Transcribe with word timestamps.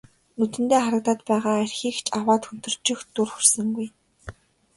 Нүдэндээ 0.37 0.81
харагдаад 0.83 1.21
байгаа 1.29 1.55
архийг 1.63 1.97
ч 2.05 2.05
аваад 2.19 2.43
хөнтөрчих 2.45 2.99
дур 3.15 3.27
хүрсэнгүй. 3.31 3.87